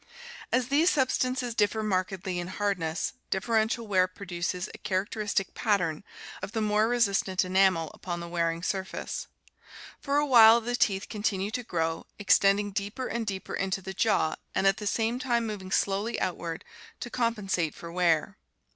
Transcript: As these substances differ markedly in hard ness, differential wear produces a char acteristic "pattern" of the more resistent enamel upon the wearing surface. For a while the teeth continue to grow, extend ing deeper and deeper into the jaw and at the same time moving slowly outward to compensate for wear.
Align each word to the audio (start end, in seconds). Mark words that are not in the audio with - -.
As 0.51 0.69
these 0.69 0.89
substances 0.89 1.53
differ 1.53 1.83
markedly 1.83 2.39
in 2.39 2.47
hard 2.47 2.79
ness, 2.79 3.13
differential 3.29 3.85
wear 3.85 4.07
produces 4.07 4.67
a 4.73 4.79
char 4.79 5.05
acteristic 5.05 5.53
"pattern" 5.53 6.03
of 6.41 6.53
the 6.53 6.59
more 6.61 6.87
resistent 6.87 7.45
enamel 7.45 7.91
upon 7.93 8.19
the 8.19 8.27
wearing 8.27 8.63
surface. 8.63 9.27
For 9.99 10.17
a 10.17 10.25
while 10.25 10.59
the 10.59 10.75
teeth 10.75 11.07
continue 11.07 11.51
to 11.51 11.61
grow, 11.61 12.07
extend 12.17 12.59
ing 12.59 12.71
deeper 12.71 13.05
and 13.05 13.27
deeper 13.27 13.53
into 13.53 13.79
the 13.79 13.93
jaw 13.93 14.37
and 14.55 14.65
at 14.65 14.77
the 14.77 14.87
same 14.87 15.19
time 15.19 15.45
moving 15.45 15.69
slowly 15.69 16.19
outward 16.19 16.65
to 17.01 17.11
compensate 17.11 17.75
for 17.75 17.91
wear. 17.91 18.39